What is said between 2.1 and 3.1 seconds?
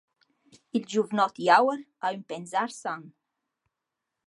ün pensar san.